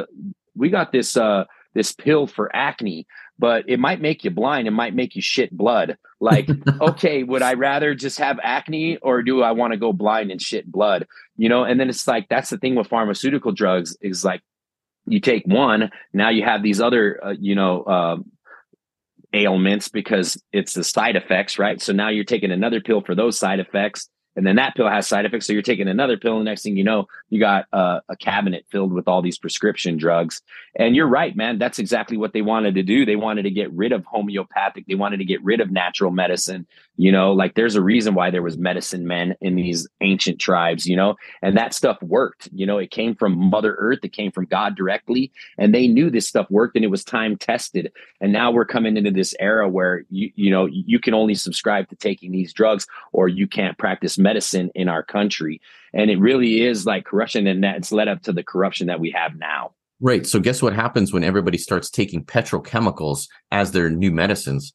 we 0.56 0.70
got 0.70 0.92
this 0.92 1.16
uh 1.16 1.44
this 1.76 1.92
pill 1.92 2.26
for 2.26 2.54
acne 2.56 3.06
but 3.44 3.66
it 3.68 3.78
might 3.78 4.00
make 4.00 4.24
you 4.24 4.32
blind 4.32 4.70
it 4.70 4.72
might 4.72 4.96
make 4.96 5.18
you 5.18 5.22
shit 5.22 5.52
blood. 5.52 5.98
Like 6.22 6.48
okay 6.80 7.24
would 7.24 7.42
i 7.42 7.56
rather 7.56 7.94
just 7.94 8.18
have 8.20 8.40
acne 8.42 8.96
or 9.02 9.22
do 9.22 9.44
i 9.44 9.52
want 9.52 9.74
to 9.74 9.78
go 9.78 9.92
blind 9.92 10.32
and 10.32 10.42
shit 10.42 10.66
blood? 10.66 11.06
You 11.36 11.50
know 11.50 11.66
and 11.66 11.78
then 11.78 11.90
it's 11.90 12.08
like 12.08 12.30
that's 12.30 12.52
the 12.52 12.58
thing 12.58 12.76
with 12.76 12.88
pharmaceutical 12.88 13.52
drugs 13.52 13.98
is 14.00 14.24
like 14.24 14.40
you 15.08 15.20
take 15.20 15.44
one 15.46 15.92
now 16.14 16.30
you 16.30 16.44
have 16.46 16.64
these 16.64 16.80
other 16.80 17.20
uh, 17.22 17.36
you 17.38 17.54
know 17.54 17.84
uh, 17.84 18.18
ailments 19.34 19.90
because 19.90 20.42
it's 20.54 20.74
the 20.74 20.84
side 20.86 21.18
effects 21.18 21.60
right? 21.60 21.82
So 21.82 21.92
now 21.92 22.08
you're 22.08 22.24
taking 22.24 22.52
another 22.52 22.80
pill 22.80 23.02
for 23.02 23.14
those 23.14 23.38
side 23.38 23.60
effects 23.60 24.08
and 24.36 24.46
then 24.46 24.56
that 24.56 24.76
pill 24.76 24.90
has 24.90 25.08
side 25.08 25.26
effects. 25.26 25.48
So 25.48 25.54
you're 25.54 25.62
taking 25.62 25.88
another 25.88 26.18
pill, 26.18 26.38
and 26.38 26.46
the 26.46 26.50
next 26.50 26.64
thing 26.64 26.78
you 26.78 26.84
know, 26.84 27.08
you 27.30 27.40
got 27.40 27.66
a 27.72 28.16
cabinet 28.20 28.66
filled 28.72 28.94
with 28.94 29.08
all 29.08 29.22
these 29.22 29.38
prescription 29.38 29.98
drugs. 29.98 30.42
And 30.76 30.96
you're 30.96 31.08
right, 31.08 31.36
man. 31.36 31.60
That's 31.60 31.80
exactly 31.80 32.18
what 32.18 32.34
they 32.34 32.42
wanted 32.42 32.76
to 32.76 32.84
do. 32.84 33.06
They 33.06 33.16
wanted 33.16 33.44
to 33.44 33.52
get 33.52 33.72
rid 33.74 33.92
of 33.92 34.06
homeopathic. 34.06 34.86
They 34.88 34.96
wanted 34.96 35.18
to 35.18 35.26
get 35.26 35.44
rid 35.44 35.62
of 35.62 35.72
natural 35.72 36.12
medicine. 36.12 36.66
You 36.96 37.12
know, 37.12 37.34
like 37.34 37.56
there's 37.56 37.76
a 37.76 37.82
reason 37.82 38.14
why 38.14 38.30
there 38.30 38.44
was 38.44 38.58
medicine 38.58 39.08
men 39.08 39.36
in 39.42 39.56
these 39.56 39.88
ancient 40.02 40.40
tribes. 40.40 40.86
You 40.86 40.96
know, 40.96 41.16
and 41.42 41.58
that 41.58 41.74
stuff 41.74 42.02
worked. 42.02 42.50
You 42.54 42.66
know, 42.66 42.78
it 42.78 42.92
came 42.92 43.16
from 43.16 43.38
Mother 43.38 43.76
Earth. 43.78 44.00
It 44.04 44.14
came 44.14 44.32
from 44.32 44.46
God 44.46 44.76
directly, 44.76 45.32
and 45.58 45.74
they 45.74 45.88
knew 45.88 46.10
this 46.10 46.28
stuff 46.28 46.48
worked, 46.50 46.76
and 46.76 46.86
it 46.86 46.90
was 46.90 47.04
time 47.04 47.38
tested. 47.38 47.92
And 48.22 48.34
now 48.34 48.52
we're 48.52 48.66
coming 48.66 48.98
into 48.98 49.12
this 49.12 49.36
era 49.40 49.70
where 49.70 50.06
you 50.10 50.32
you 50.36 50.50
know 50.50 50.66
you 50.66 51.00
can 51.00 51.14
only 51.14 51.36
subscribe 51.36 51.90
to 51.90 51.96
taking 51.96 52.32
these 52.32 52.54
drugs, 52.54 52.88
or 53.12 53.28
you 53.28 53.48
can't 53.48 53.78
practice 53.78 54.18
medicine 54.24 54.72
in 54.74 54.90
our 54.90 55.04
country. 55.04 55.62
And 55.94 56.10
it 56.10 56.18
really 56.18 56.64
is 56.64 56.88
like 56.88 57.06
corruption, 57.06 57.46
and 57.46 57.64
that's 57.64 57.92
led 57.92 58.08
up 58.08 58.24
to 58.24 58.34
the 58.34 58.44
corruption 58.44 58.88
that 58.88 59.00
we 59.00 59.12
have 59.12 59.36
now. 59.36 59.74
Right. 60.02 60.26
So 60.26 60.40
guess 60.40 60.62
what 60.62 60.74
happens 60.74 61.14
when 61.14 61.24
everybody 61.24 61.58
starts 61.58 61.90
taking 61.90 62.26
petrochemicals 62.26 63.28
as 63.52 63.72
their 63.72 63.90
new 63.90 64.12
medicines? 64.12 64.74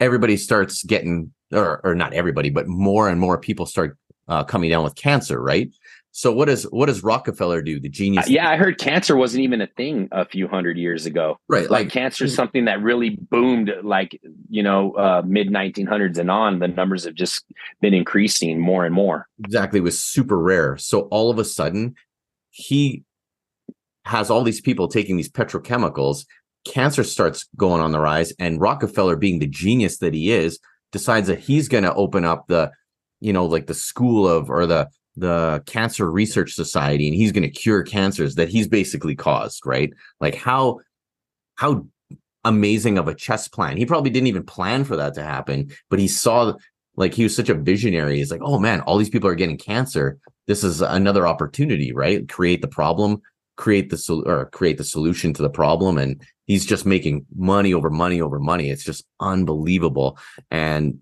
Everybody 0.00 0.36
starts 0.36 0.82
getting, 0.82 1.32
or, 1.52 1.80
or 1.84 1.94
not 1.94 2.12
everybody, 2.12 2.50
but 2.50 2.66
more 2.66 3.08
and 3.08 3.20
more 3.20 3.38
people 3.38 3.64
start 3.64 3.96
uh, 4.28 4.44
coming 4.44 4.68
down 4.68 4.84
with 4.84 4.96
cancer, 4.96 5.40
right? 5.40 5.70
So 6.16 6.32
what 6.32 6.46
does 6.46 6.62
what 6.70 6.86
does 6.86 7.04
Rockefeller 7.04 7.60
do? 7.60 7.78
The 7.78 7.90
genius. 7.90 8.24
Uh, 8.24 8.30
yeah, 8.30 8.48
I 8.48 8.56
heard 8.56 8.78
cancer 8.78 9.16
wasn't 9.16 9.44
even 9.44 9.60
a 9.60 9.66
thing 9.66 10.08
a 10.12 10.24
few 10.24 10.48
hundred 10.48 10.78
years 10.78 11.04
ago. 11.04 11.38
Right, 11.46 11.68
like, 11.70 11.84
like 11.84 11.90
cancer 11.90 12.24
is 12.24 12.34
something 12.34 12.64
that 12.64 12.80
really 12.80 13.18
boomed, 13.30 13.70
like 13.82 14.18
you 14.48 14.62
know, 14.62 14.92
uh, 14.92 15.20
mid 15.26 15.48
1900s 15.48 16.16
and 16.16 16.30
on. 16.30 16.60
The 16.60 16.68
numbers 16.68 17.04
have 17.04 17.12
just 17.12 17.44
been 17.82 17.92
increasing 17.92 18.58
more 18.58 18.86
and 18.86 18.94
more. 18.94 19.28
Exactly, 19.40 19.80
it 19.80 19.82
was 19.82 20.02
super 20.02 20.38
rare. 20.38 20.78
So 20.78 21.02
all 21.10 21.30
of 21.30 21.38
a 21.38 21.44
sudden, 21.44 21.94
he 22.48 23.04
has 24.06 24.30
all 24.30 24.42
these 24.42 24.62
people 24.62 24.88
taking 24.88 25.18
these 25.18 25.30
petrochemicals. 25.30 26.24
Cancer 26.64 27.04
starts 27.04 27.46
going 27.56 27.82
on 27.82 27.92
the 27.92 28.00
rise, 28.00 28.32
and 28.38 28.58
Rockefeller, 28.58 29.16
being 29.16 29.38
the 29.38 29.46
genius 29.46 29.98
that 29.98 30.14
he 30.14 30.30
is, 30.30 30.60
decides 30.92 31.26
that 31.28 31.40
he's 31.40 31.68
going 31.68 31.84
to 31.84 31.92
open 31.92 32.24
up 32.24 32.46
the, 32.46 32.72
you 33.20 33.34
know, 33.34 33.44
like 33.44 33.66
the 33.66 33.74
school 33.74 34.26
of 34.26 34.48
or 34.48 34.64
the 34.64 34.88
the 35.16 35.62
Cancer 35.66 36.10
Research 36.10 36.52
Society 36.52 37.08
and 37.08 37.16
he's 37.16 37.32
going 37.32 37.42
to 37.42 37.50
cure 37.50 37.82
cancers 37.82 38.34
that 38.34 38.48
he's 38.48 38.68
basically 38.68 39.14
caused, 39.14 39.64
right? 39.64 39.92
Like 40.20 40.34
how 40.34 40.80
how 41.56 41.86
amazing 42.44 42.98
of 42.98 43.08
a 43.08 43.14
chess 43.14 43.48
plan. 43.48 43.76
He 43.76 43.86
probably 43.86 44.10
didn't 44.10 44.28
even 44.28 44.44
plan 44.44 44.84
for 44.84 44.96
that 44.96 45.14
to 45.14 45.22
happen, 45.22 45.70
but 45.90 45.98
he 45.98 46.08
saw 46.08 46.54
like 46.96 47.14
he 47.14 47.24
was 47.24 47.34
such 47.34 47.48
a 47.48 47.54
visionary. 47.54 48.18
He's 48.18 48.30
like, 48.30 48.42
"Oh 48.42 48.58
man, 48.58 48.80
all 48.82 48.98
these 48.98 49.10
people 49.10 49.28
are 49.28 49.34
getting 49.34 49.58
cancer. 49.58 50.18
This 50.46 50.62
is 50.62 50.80
another 50.80 51.26
opportunity, 51.26 51.92
right? 51.92 52.28
Create 52.28 52.62
the 52.62 52.68
problem, 52.68 53.20
create 53.56 53.90
the 53.90 53.98
sol- 53.98 54.26
or 54.28 54.46
create 54.46 54.78
the 54.78 54.84
solution 54.84 55.32
to 55.34 55.42
the 55.42 55.50
problem 55.50 55.98
and 55.98 56.22
he's 56.46 56.64
just 56.64 56.86
making 56.86 57.26
money 57.34 57.74
over 57.74 57.90
money 57.90 58.20
over 58.20 58.38
money. 58.38 58.70
It's 58.70 58.84
just 58.84 59.04
unbelievable. 59.20 60.18
And 60.50 61.00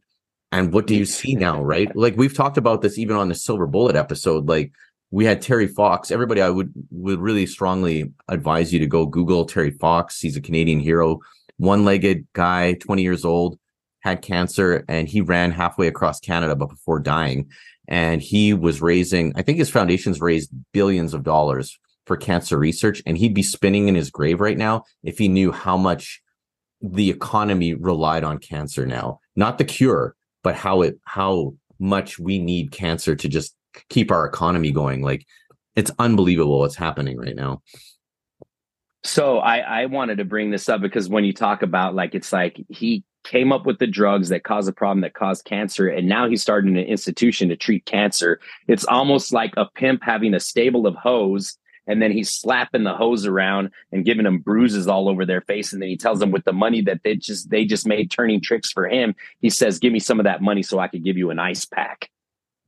and 0.54 0.72
what 0.72 0.86
do 0.86 0.94
you 0.94 1.04
see 1.04 1.34
now, 1.34 1.60
right? 1.60 1.94
Like 1.96 2.16
we've 2.16 2.32
talked 2.32 2.56
about 2.56 2.80
this 2.80 2.96
even 2.96 3.16
on 3.16 3.28
the 3.28 3.34
Silver 3.34 3.66
Bullet 3.66 3.96
episode. 3.96 4.48
Like 4.48 4.70
we 5.10 5.24
had 5.24 5.42
Terry 5.42 5.66
Fox. 5.66 6.12
Everybody, 6.12 6.40
I 6.40 6.48
would 6.48 6.72
would 6.92 7.18
really 7.18 7.44
strongly 7.44 8.12
advise 8.28 8.72
you 8.72 8.78
to 8.78 8.86
go 8.86 9.04
Google 9.04 9.46
Terry 9.46 9.72
Fox. 9.72 10.20
He's 10.20 10.36
a 10.36 10.40
Canadian 10.40 10.78
hero, 10.78 11.18
one-legged 11.56 12.28
guy, 12.34 12.74
20 12.74 13.02
years 13.02 13.24
old, 13.24 13.58
had 13.98 14.22
cancer, 14.22 14.84
and 14.88 15.08
he 15.08 15.20
ran 15.20 15.50
halfway 15.50 15.88
across 15.88 16.20
Canada, 16.20 16.54
but 16.54 16.68
before 16.68 17.00
dying. 17.00 17.50
And 17.88 18.22
he 18.22 18.54
was 18.54 18.80
raising, 18.80 19.32
I 19.34 19.42
think 19.42 19.58
his 19.58 19.70
foundation's 19.70 20.20
raised 20.20 20.52
billions 20.72 21.14
of 21.14 21.24
dollars 21.24 21.76
for 22.06 22.16
cancer 22.16 22.58
research. 22.58 23.02
And 23.06 23.18
he'd 23.18 23.34
be 23.34 23.42
spinning 23.42 23.88
in 23.88 23.96
his 23.96 24.08
grave 24.08 24.40
right 24.40 24.56
now 24.56 24.84
if 25.02 25.18
he 25.18 25.26
knew 25.26 25.50
how 25.50 25.76
much 25.76 26.22
the 26.80 27.10
economy 27.10 27.74
relied 27.74 28.22
on 28.22 28.38
cancer 28.38 28.86
now, 28.86 29.18
not 29.34 29.58
the 29.58 29.64
cure, 29.64 30.14
but 30.44 30.54
how 30.54 30.82
it 30.82 31.00
how 31.04 31.54
much 31.80 32.20
we 32.20 32.38
need 32.38 32.70
cancer 32.70 33.16
to 33.16 33.28
just 33.28 33.56
keep 33.88 34.12
our 34.12 34.24
economy 34.24 34.70
going. 34.70 35.02
Like 35.02 35.26
it's 35.74 35.90
unbelievable 35.98 36.60
what's 36.60 36.76
happening 36.76 37.18
right 37.18 37.34
now. 37.34 37.62
So 39.02 39.38
I, 39.38 39.58
I 39.58 39.86
wanted 39.86 40.18
to 40.18 40.24
bring 40.24 40.50
this 40.50 40.68
up 40.68 40.80
because 40.80 41.08
when 41.08 41.24
you 41.24 41.32
talk 41.32 41.62
about 41.62 41.94
like 41.94 42.14
it's 42.14 42.32
like 42.32 42.64
he 42.68 43.02
came 43.24 43.52
up 43.52 43.66
with 43.66 43.78
the 43.78 43.86
drugs 43.86 44.28
that 44.28 44.44
cause 44.44 44.68
a 44.68 44.72
problem 44.72 45.00
that 45.00 45.14
caused 45.14 45.46
cancer 45.46 45.88
and 45.88 46.06
now 46.06 46.28
he's 46.28 46.42
starting 46.42 46.76
an 46.76 46.84
institution 46.84 47.48
to 47.48 47.56
treat 47.56 47.84
cancer. 47.86 48.38
It's 48.68 48.84
almost 48.84 49.32
like 49.32 49.54
a 49.56 49.66
pimp 49.74 50.02
having 50.04 50.34
a 50.34 50.40
stable 50.40 50.86
of 50.86 50.94
hoes 50.94 51.58
and 51.86 52.00
then 52.00 52.12
he's 52.12 52.32
slapping 52.32 52.84
the 52.84 52.94
hoes 52.94 53.26
around 53.26 53.70
and 53.92 54.04
giving 54.04 54.24
them 54.24 54.38
bruises 54.38 54.88
all 54.88 55.08
over 55.08 55.24
their 55.24 55.42
face. 55.42 55.72
And 55.72 55.80
then 55.80 55.88
he 55.88 55.96
tells 55.96 56.18
them 56.18 56.30
with 56.30 56.44
the 56.44 56.52
money 56.52 56.80
that 56.82 57.02
they 57.04 57.16
just 57.16 57.50
they 57.50 57.64
just 57.64 57.86
made 57.86 58.10
turning 58.10 58.40
tricks 58.40 58.70
for 58.70 58.88
him 58.88 59.14
he 59.40 59.50
says 59.50 59.78
give 59.78 59.92
me 59.92 59.98
some 59.98 60.20
of 60.20 60.24
that 60.24 60.42
money 60.42 60.62
so 60.62 60.78
i 60.78 60.88
could 60.88 61.04
give 61.04 61.16
you 61.16 61.30
an 61.30 61.38
ice 61.38 61.64
pack. 61.64 62.10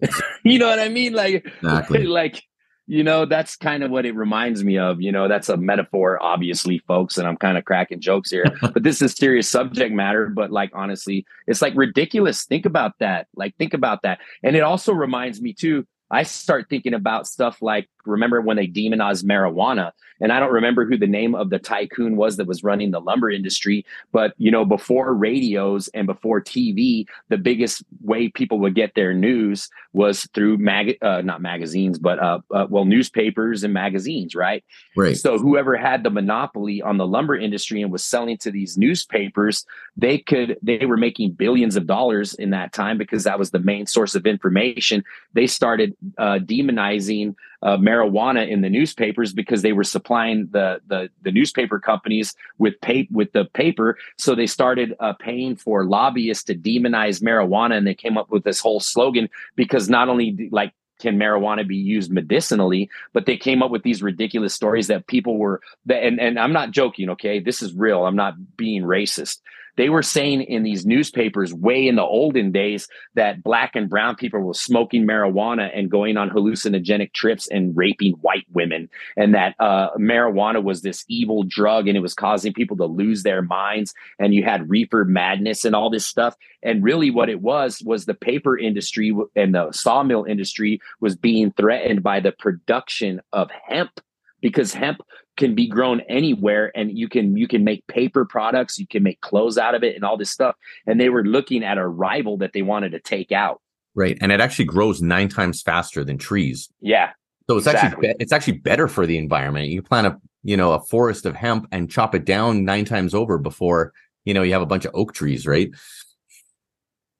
You 0.44 0.58
know 0.58 0.68
what 0.68 0.78
i 0.78 0.88
mean? 0.88 1.12
Like 1.12 1.44
exactly. 1.44 2.06
like 2.06 2.42
you 2.86 3.02
know 3.02 3.24
that's 3.26 3.56
kind 3.56 3.82
of 3.82 3.90
what 3.90 4.06
it 4.06 4.14
reminds 4.14 4.62
me 4.62 4.78
of 4.78 5.00
you 5.00 5.10
know 5.10 5.26
that's 5.26 5.48
a 5.48 5.56
metaphor 5.56 6.22
obviously 6.22 6.78
folks 6.86 7.18
and 7.18 7.26
i'm 7.26 7.36
kind 7.36 7.58
of 7.58 7.64
cracking 7.64 8.00
jokes 8.00 8.30
here 8.30 8.44
but 8.60 8.84
this 8.84 9.02
is 9.02 9.12
serious 9.12 9.48
subject 9.48 9.92
matter 9.92 10.28
but 10.28 10.52
like 10.52 10.70
honestly 10.72 11.26
it's 11.46 11.62
like 11.62 11.74
ridiculous. 11.76 12.44
Think 12.44 12.66
about 12.66 12.92
that. 13.00 13.28
Like 13.34 13.56
think 13.56 13.74
about 13.74 14.02
that. 14.02 14.18
And 14.42 14.56
it 14.56 14.60
also 14.60 14.92
reminds 14.92 15.40
me 15.40 15.52
too 15.52 15.86
I 16.10 16.22
start 16.22 16.68
thinking 16.68 16.94
about 16.94 17.26
stuff 17.26 17.60
like 17.60 17.88
remember 18.04 18.40
when 18.40 18.56
they 18.56 18.66
demonized 18.66 19.26
marijuana? 19.26 19.90
And 20.20 20.32
I 20.32 20.40
don't 20.40 20.52
remember 20.52 20.86
who 20.86 20.96
the 20.96 21.06
name 21.06 21.34
of 21.34 21.50
the 21.50 21.58
tycoon 21.58 22.16
was 22.16 22.36
that 22.36 22.46
was 22.46 22.62
running 22.62 22.90
the 22.90 23.00
lumber 23.00 23.30
industry 23.30 23.84
but 24.12 24.32
you 24.38 24.50
know 24.50 24.64
before 24.64 25.12
radios 25.14 25.88
and 25.88 26.06
before 26.06 26.40
TV 26.40 27.06
the 27.28 27.36
biggest 27.36 27.84
way 28.02 28.28
people 28.28 28.58
would 28.60 28.74
get 28.74 28.94
their 28.94 29.12
news 29.12 29.68
was 29.92 30.28
through 30.34 30.58
mag 30.58 30.96
uh, 31.02 31.22
not 31.22 31.42
magazines 31.42 31.98
but 31.98 32.18
uh, 32.18 32.38
uh, 32.54 32.66
well 32.70 32.84
newspapers 32.84 33.64
and 33.64 33.74
magazines 33.74 34.34
right? 34.34 34.64
Right. 34.96 35.16
So 35.16 35.38
whoever 35.38 35.76
had 35.76 36.04
the 36.04 36.10
monopoly 36.10 36.80
on 36.80 36.96
the 36.96 37.06
lumber 37.06 37.36
industry 37.36 37.82
and 37.82 37.90
was 37.90 38.04
selling 38.04 38.38
to 38.38 38.50
these 38.50 38.78
newspapers 38.78 39.64
they 39.96 40.18
could 40.18 40.56
they 40.62 40.86
were 40.86 40.96
making 40.96 41.32
billions 41.32 41.76
of 41.76 41.86
dollars 41.86 42.34
in 42.34 42.50
that 42.50 42.72
time 42.72 42.98
because 42.98 43.24
that 43.24 43.38
was 43.38 43.50
the 43.50 43.58
main 43.58 43.86
source 43.86 44.14
of 44.14 44.26
information. 44.26 45.02
They 45.32 45.46
started 45.46 45.95
uh, 46.18 46.38
demonizing 46.38 47.34
uh, 47.62 47.76
marijuana 47.76 48.48
in 48.48 48.60
the 48.60 48.70
newspapers 48.70 49.32
because 49.32 49.62
they 49.62 49.72
were 49.72 49.84
supplying 49.84 50.48
the 50.50 50.80
the, 50.86 51.08
the 51.22 51.32
newspaper 51.32 51.78
companies 51.78 52.34
with 52.58 52.80
pay, 52.80 53.08
with 53.10 53.32
the 53.32 53.44
paper. 53.46 53.98
So 54.18 54.34
they 54.34 54.46
started 54.46 54.94
uh, 55.00 55.14
paying 55.14 55.56
for 55.56 55.84
lobbyists 55.84 56.44
to 56.44 56.54
demonize 56.54 57.22
marijuana, 57.22 57.76
and 57.76 57.86
they 57.86 57.94
came 57.94 58.18
up 58.18 58.30
with 58.30 58.44
this 58.44 58.60
whole 58.60 58.80
slogan 58.80 59.28
because 59.54 59.88
not 59.88 60.08
only 60.08 60.48
like 60.52 60.72
can 60.98 61.18
marijuana 61.18 61.66
be 61.68 61.76
used 61.76 62.10
medicinally 62.10 62.88
but 63.12 63.26
they 63.26 63.36
came 63.36 63.62
up 63.62 63.70
with 63.70 63.82
these 63.82 64.02
ridiculous 64.02 64.54
stories 64.54 64.86
that 64.86 65.06
people 65.06 65.36
were 65.36 65.60
and 65.90 66.18
and 66.18 66.38
I'm 66.38 66.54
not 66.54 66.70
joking 66.70 67.10
okay? 67.10 67.38
This 67.38 67.60
is 67.60 67.74
real. 67.74 68.06
I'm 68.06 68.16
not 68.16 68.56
being 68.56 68.82
racist 68.82 69.40
they 69.76 69.88
were 69.88 70.02
saying 70.02 70.42
in 70.42 70.62
these 70.62 70.86
newspapers 70.86 71.52
way 71.54 71.86
in 71.86 71.96
the 71.96 72.02
olden 72.02 72.52
days 72.52 72.88
that 73.14 73.42
black 73.42 73.76
and 73.76 73.88
brown 73.88 74.16
people 74.16 74.40
were 74.40 74.54
smoking 74.54 75.06
marijuana 75.06 75.70
and 75.74 75.90
going 75.90 76.16
on 76.16 76.30
hallucinogenic 76.30 77.12
trips 77.12 77.46
and 77.48 77.76
raping 77.76 78.12
white 78.14 78.46
women, 78.52 78.88
and 79.16 79.34
that 79.34 79.54
uh, 79.60 79.90
marijuana 79.98 80.62
was 80.62 80.82
this 80.82 81.04
evil 81.08 81.42
drug 81.42 81.88
and 81.88 81.96
it 81.96 82.00
was 82.00 82.14
causing 82.14 82.52
people 82.52 82.76
to 82.76 82.86
lose 82.86 83.22
their 83.22 83.42
minds. 83.42 83.94
And 84.18 84.34
you 84.34 84.44
had 84.44 84.68
reefer 84.68 85.04
madness 85.04 85.64
and 85.64 85.74
all 85.74 85.90
this 85.90 86.06
stuff. 86.06 86.34
And 86.62 86.82
really, 86.82 87.10
what 87.10 87.28
it 87.28 87.40
was 87.40 87.82
was 87.84 88.04
the 88.04 88.14
paper 88.14 88.58
industry 88.58 89.14
and 89.34 89.54
the 89.54 89.70
sawmill 89.72 90.24
industry 90.24 90.80
was 91.00 91.16
being 91.16 91.52
threatened 91.52 92.02
by 92.02 92.20
the 92.20 92.32
production 92.32 93.20
of 93.32 93.50
hemp 93.68 94.00
because 94.40 94.72
hemp 94.72 95.00
can 95.36 95.54
be 95.54 95.66
grown 95.66 96.00
anywhere 96.02 96.72
and 96.74 96.96
you 96.96 97.08
can 97.08 97.36
you 97.36 97.46
can 97.46 97.64
make 97.64 97.86
paper 97.86 98.24
products 98.24 98.78
you 98.78 98.86
can 98.86 99.02
make 99.02 99.20
clothes 99.20 99.58
out 99.58 99.74
of 99.74 99.84
it 99.84 99.94
and 99.94 100.04
all 100.04 100.16
this 100.16 100.30
stuff. 100.30 100.56
And 100.86 101.00
they 101.00 101.08
were 101.08 101.24
looking 101.24 101.64
at 101.64 101.78
a 101.78 101.86
rival 101.86 102.36
that 102.38 102.52
they 102.52 102.62
wanted 102.62 102.92
to 102.92 103.00
take 103.00 103.32
out. 103.32 103.60
Right 103.94 104.18
and 104.20 104.32
it 104.32 104.40
actually 104.40 104.66
grows 104.66 105.02
nine 105.02 105.28
times 105.28 105.62
faster 105.62 106.04
than 106.04 106.18
trees. 106.18 106.68
Yeah 106.80 107.10
so 107.48 107.56
it's 107.56 107.66
exactly. 107.66 108.08
actually 108.08 108.22
it's 108.22 108.32
actually 108.32 108.58
better 108.58 108.88
for 108.88 109.06
the 109.06 109.18
environment. 109.18 109.68
You 109.68 109.82
plant 109.82 110.06
a 110.06 110.18
you 110.42 110.56
know 110.56 110.72
a 110.72 110.80
forest 110.80 111.26
of 111.26 111.34
hemp 111.34 111.68
and 111.70 111.90
chop 111.90 112.14
it 112.14 112.24
down 112.24 112.64
nine 112.64 112.84
times 112.84 113.14
over 113.14 113.38
before 113.38 113.92
you 114.24 114.34
know 114.34 114.42
you 114.42 114.52
have 114.52 114.62
a 114.62 114.66
bunch 114.66 114.84
of 114.84 114.94
oak 114.94 115.12
trees 115.12 115.46
right? 115.46 115.70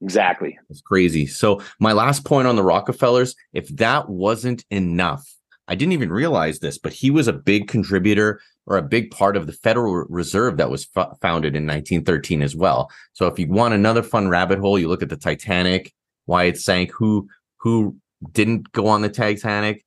Exactly. 0.01 0.59
It's 0.69 0.81
crazy. 0.81 1.25
So 1.25 1.61
my 1.79 1.93
last 1.93 2.23
point 2.23 2.47
on 2.47 2.55
the 2.55 2.63
rockefellers 2.63 3.35
if 3.53 3.67
that 3.77 4.09
wasn't 4.09 4.65
enough 4.69 5.36
I 5.67 5.75
didn't 5.75 5.93
even 5.93 6.11
realize 6.11 6.59
this, 6.59 6.77
but 6.77 6.93
he 6.93 7.11
was 7.11 7.27
a 7.27 7.33
big 7.33 7.67
contributor 7.67 8.41
or 8.65 8.77
a 8.77 8.81
big 8.81 9.11
part 9.11 9.35
of 9.35 9.47
the 9.47 9.53
Federal 9.53 10.05
Reserve 10.09 10.57
that 10.57 10.69
was 10.69 10.87
f- 10.95 11.17
founded 11.21 11.55
in 11.55 11.65
1913 11.65 12.41
as 12.41 12.55
well. 12.55 12.89
So 13.13 13.27
if 13.27 13.37
you 13.37 13.47
want 13.47 13.73
another 13.73 14.03
fun 14.03 14.29
rabbit 14.29 14.59
hole, 14.59 14.79
you 14.79 14.87
look 14.87 15.03
at 15.03 15.09
the 15.09 15.17
Titanic, 15.17 15.93
why 16.25 16.45
it 16.45 16.57
sank, 16.57 16.91
who 16.91 17.29
who 17.57 17.97
didn't 18.31 18.71
go 18.71 18.87
on 18.87 19.01
the 19.01 19.09
Titanic, 19.09 19.85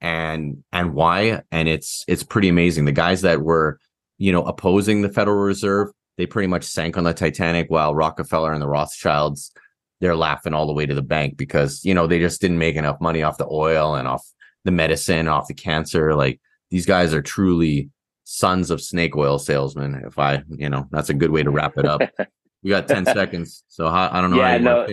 and 0.00 0.62
and 0.72 0.94
why, 0.94 1.42
and 1.50 1.68
it's 1.68 2.04
it's 2.08 2.22
pretty 2.22 2.48
amazing. 2.48 2.84
The 2.84 2.92
guys 2.92 3.22
that 3.22 3.42
were 3.42 3.78
you 4.18 4.32
know 4.32 4.44
opposing 4.44 5.02
the 5.02 5.08
Federal 5.08 5.38
Reserve, 5.38 5.88
they 6.16 6.26
pretty 6.26 6.48
much 6.48 6.64
sank 6.64 6.96
on 6.96 7.04
the 7.04 7.14
Titanic, 7.14 7.70
while 7.70 7.94
Rockefeller 7.94 8.52
and 8.52 8.62
the 8.62 8.68
Rothschilds 8.68 9.52
they're 10.00 10.16
laughing 10.16 10.54
all 10.54 10.66
the 10.66 10.72
way 10.72 10.86
to 10.86 10.94
the 10.94 11.02
bank 11.02 11.36
because 11.36 11.84
you 11.84 11.94
know 11.94 12.06
they 12.06 12.18
just 12.18 12.40
didn't 12.40 12.58
make 12.58 12.76
enough 12.76 13.00
money 13.00 13.22
off 13.22 13.38
the 13.38 13.48
oil 13.50 13.94
and 13.94 14.06
off 14.06 14.24
the 14.64 14.70
medicine, 14.70 15.28
off 15.28 15.48
the 15.48 15.54
cancer. 15.54 16.14
Like 16.14 16.40
these 16.70 16.86
guys 16.86 17.14
are 17.14 17.22
truly 17.22 17.90
sons 18.24 18.70
of 18.70 18.80
snake 18.80 19.16
oil 19.16 19.38
salesmen. 19.38 20.02
If 20.06 20.18
I, 20.18 20.42
you 20.50 20.68
know, 20.68 20.86
that's 20.90 21.08
a 21.08 21.14
good 21.14 21.30
way 21.30 21.42
to 21.42 21.50
wrap 21.50 21.78
it 21.78 21.86
up. 21.86 22.02
we 22.62 22.70
got 22.70 22.88
10 22.88 23.06
seconds. 23.06 23.64
So 23.68 23.86
I, 23.86 24.18
I 24.18 24.20
don't 24.20 24.30
know 24.30 24.38
yeah, 24.38 24.58
no, 24.58 24.86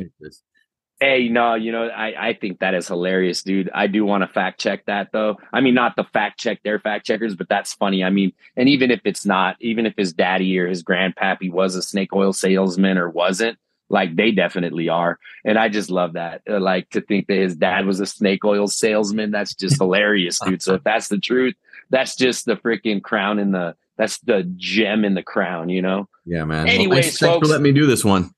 Hey, 1.02 1.28
no, 1.28 1.56
you 1.56 1.74
know, 1.74 1.90
I, 1.90 2.30
I 2.30 2.34
think 2.34 2.60
that 2.60 2.74
is 2.74 2.88
hilarious, 2.88 3.44
dude. 3.44 3.70
I 3.74 3.88
do 3.88 4.06
want 4.06 4.22
to 4.22 4.30
fact 4.30 4.62
check 4.62 4.86
that 4.86 5.10
though. 5.12 5.36
I 5.52 5.60
mean, 5.60 5.74
not 5.74 5.98
the 5.98 6.06
fact 6.06 6.40
check 6.40 6.64
their 6.64 6.80
fact 6.80 7.06
checkers, 7.06 7.36
but 7.36 7.50
that's 7.50 7.74
funny. 7.74 8.02
I 8.02 8.10
mean, 8.10 8.32
and 8.56 8.70
even 8.70 8.92
if 8.92 9.02
it's 9.04 9.26
not, 9.26 9.58
even 9.60 9.86
if 9.86 9.94
his 9.98 10.14
daddy 10.14 10.58
or 10.58 10.70
his 10.70 10.84
grandpappy 10.84 11.52
was 11.52 11.76
a 11.76 11.82
snake 11.82 12.14
oil 12.14 12.32
salesman 12.32 12.98
or 12.98 13.10
wasn't, 13.10 13.60
like 13.90 14.16
they 14.16 14.32
definitely 14.32 14.90
are. 14.90 15.20
And 15.44 15.58
I 15.58 15.70
just 15.70 15.90
love 15.90 16.14
that. 16.14 16.42
Uh, 16.50 16.60
like 16.60 16.90
to 16.92 17.02
think 17.02 17.28
that 17.28 17.38
his 17.38 17.56
dad 17.56 17.86
was 17.86 18.00
a 18.00 18.06
snake 18.06 18.44
oil 18.44 18.68
salesman. 18.68 19.32
That's 19.32 19.54
just 19.54 19.78
hilarious, 19.78 20.40
dude. 20.40 20.62
So 20.62 20.76
if 20.76 20.84
that's 20.84 21.08
the 21.08 21.20
truth, 21.20 21.56
that's 21.90 22.16
just 22.16 22.46
the 22.46 22.56
freaking 22.56 23.02
crown 23.02 23.40
in 23.40 23.52
the 23.52 23.76
that's 23.98 24.20
the 24.20 24.44
gem 24.58 25.06
in 25.06 25.14
the 25.14 25.24
crown, 25.24 25.70
you 25.70 25.82
know? 25.82 26.10
Yeah, 26.26 26.44
man. 26.44 26.68
Anyways, 26.68 26.90
well, 26.90 27.02
thanks, 27.02 27.18
folks, 27.18 27.20
thanks 27.20 27.48
for 27.48 27.52
letting 27.52 27.64
me 27.64 27.72
do 27.72 27.86
this 27.86 28.04
one. 28.04 28.32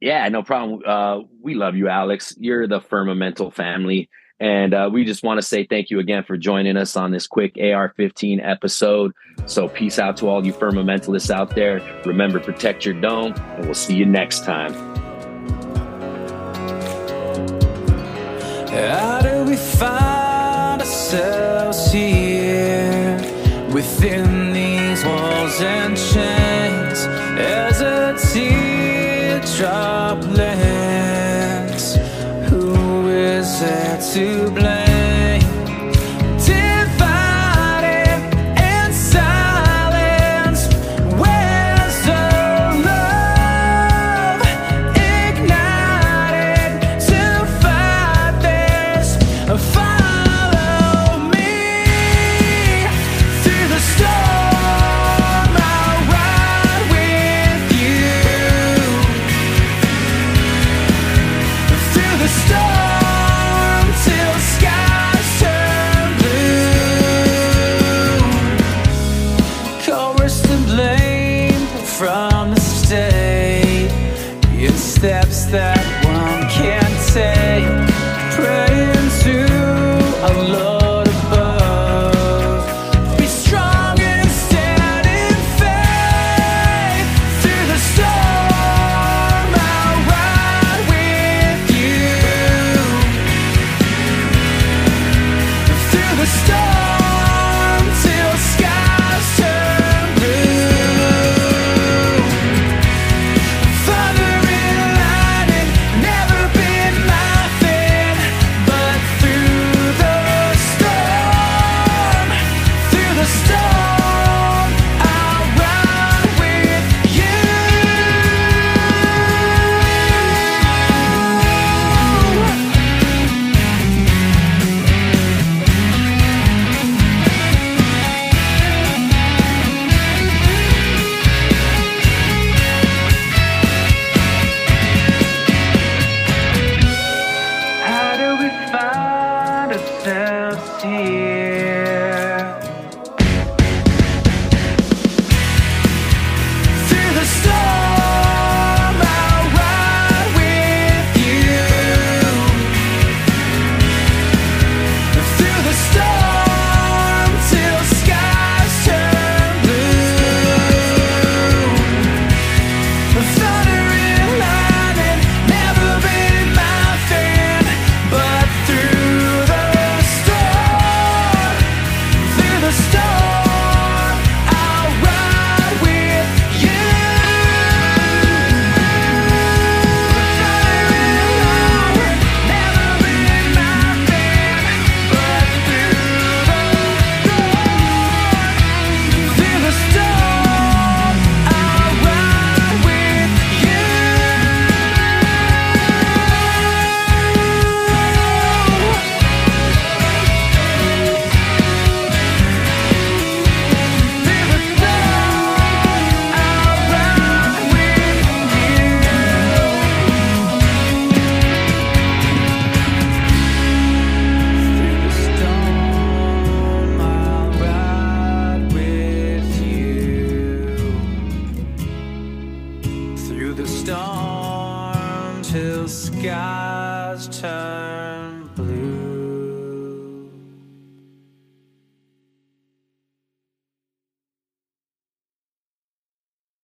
Yeah, 0.00 0.28
no 0.28 0.42
problem. 0.42 0.82
Uh, 0.86 1.20
we 1.40 1.54
love 1.54 1.74
you, 1.74 1.88
Alex. 1.88 2.34
You're 2.38 2.68
the 2.68 2.80
Firmamental 2.80 3.52
family. 3.52 4.08
And 4.42 4.74
uh, 4.74 4.90
we 4.92 5.04
just 5.04 5.22
want 5.22 5.38
to 5.38 5.46
say 5.46 5.64
thank 5.64 5.88
you 5.90 6.00
again 6.00 6.24
for 6.24 6.36
joining 6.36 6.76
us 6.76 6.96
on 6.96 7.12
this 7.12 7.28
quick 7.28 7.56
AR 7.62 7.94
15 7.96 8.40
episode. 8.40 9.12
So, 9.46 9.68
peace 9.68 10.00
out 10.00 10.16
to 10.16 10.26
all 10.26 10.44
you 10.44 10.52
firmamentalists 10.52 11.30
out 11.30 11.54
there. 11.54 11.80
Remember, 12.04 12.40
protect 12.40 12.84
your 12.84 13.00
dome, 13.00 13.34
and 13.36 13.66
we'll 13.66 13.74
see 13.74 13.94
you 13.94 14.04
next 14.04 14.44
time. 14.44 14.72
How 18.66 19.20
do 19.22 19.44
we 19.44 19.54
find 19.54 20.80
ourselves 20.80 21.92
here 21.92 23.18
within 23.72 24.31
to 34.12 34.50
blame? 34.50 34.71